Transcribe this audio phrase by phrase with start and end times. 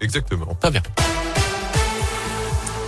[0.00, 0.56] Exactement.
[0.60, 0.82] Très bien.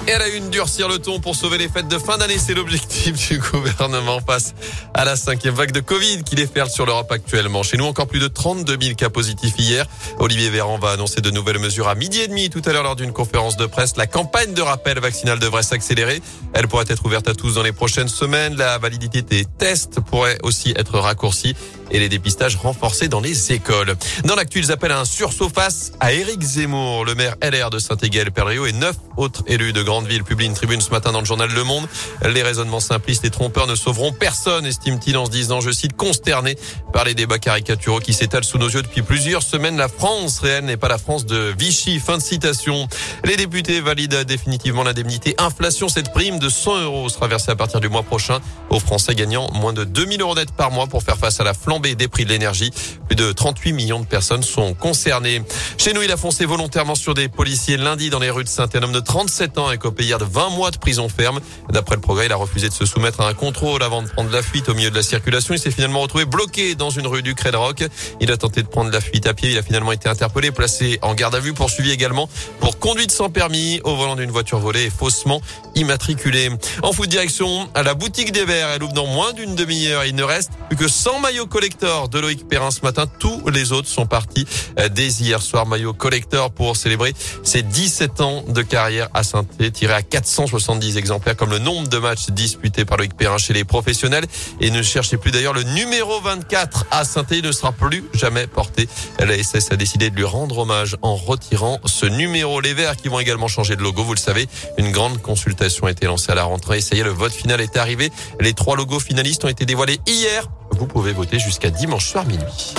[0.08, 2.36] Et elle a une durcir le ton pour sauver les fêtes de fin d'année.
[2.36, 4.52] C'est l'objectif du gouvernement face
[4.94, 7.62] à la cinquième vague de Covid qui déferle sur l'Europe actuellement.
[7.62, 9.86] Chez nous, encore plus de 32 000 cas positifs hier.
[10.18, 12.96] Olivier Véran va annoncer de nouvelles mesures à midi et demi tout à l'heure lors
[12.96, 13.96] d'une conférence de presse.
[13.96, 16.20] La campagne de rappel vaccinal devrait s'accélérer.
[16.52, 18.56] Elle pourrait être ouverte à tous dans les prochaines semaines.
[18.56, 21.54] La validité des tests pourrait aussi être raccourcie
[21.92, 23.94] et les dépistages renforcés dans les écoles.
[24.24, 28.66] Dans l'actu, ils appellent un sursaut face à Éric Zemmour, le maire LR de Saint-Égal-Perriot
[28.66, 31.50] et neuf autres élus de grande ville publient une tribune ce matin dans le journal
[31.50, 31.86] Le Monde.
[32.26, 36.56] Les raisonnements simplistes et trompeurs ne sauveront personne, estime-t-il en se disant, je cite, consterné
[36.92, 39.76] par les débats caricaturaux qui s'étalent sous nos yeux depuis plusieurs semaines.
[39.76, 42.00] La France réelle n'est pas la France de Vichy.
[42.00, 42.88] Fin de citation.
[43.24, 45.88] Les députés valident définitivement l'indemnité inflation.
[45.88, 48.40] Cette prime de 100 euros sera versée à partir du mois prochain
[48.70, 51.54] aux Français gagnant moins de 2000 euros net par mois pour faire face à la
[51.54, 52.70] flambée des prix de l'énergie.
[53.06, 55.42] Plus de 38 millions de personnes sont concernées.
[55.76, 58.68] Chez nous, il a foncé volontairement sur des policiers lundi dans les rues de Saint.
[58.74, 61.40] Un homme de 37 ans copé hier de 20 mois de prison ferme.
[61.70, 64.30] D'après le progrès, il a refusé de se soumettre à un contrôle avant de prendre
[64.30, 65.54] la fuite au milieu de la circulation.
[65.54, 67.84] Il s'est finalement retrouvé bloqué dans une rue du Rock.
[68.20, 69.50] Il a tenté de prendre la fuite à pied.
[69.50, 72.28] Il a finalement été interpellé, placé en garde à vue, poursuivi également
[72.60, 75.40] pour conduite sans permis au volant d'une voiture volée et faussement
[75.74, 76.50] immatriculée.
[76.82, 78.68] En foot direction à la boutique des Verts.
[78.74, 80.04] Elle ouvre dans moins d'une demi-heure.
[80.04, 83.06] Il ne reste plus que 100 maillots collector de Loïc Perrin ce matin.
[83.18, 84.46] Tous les autres sont partis
[84.90, 85.66] dès hier soir.
[85.66, 91.36] Maillot collector pour célébrer ses 17 ans de carrière à saint tiré à 470 exemplaires
[91.36, 94.26] comme le nombre de matchs disputés par Loïc Perrin chez les professionnels.
[94.60, 98.88] Et ne cherchez plus d'ailleurs le numéro 24 à saint ne sera plus jamais porté.
[99.18, 102.60] La SS a décidé de lui rendre hommage en retirant ce numéro.
[102.60, 104.04] Les Verts qui vont également changer de logo.
[104.04, 106.82] Vous le savez, une grande consultation a été lancée à la rentrée.
[106.82, 108.10] ça y est, le vote final est arrivé.
[108.40, 110.48] Les trois logos finalistes ont été dévoilés hier.
[110.82, 112.74] Vous pouvez voter jusqu'à dimanche soir minuit.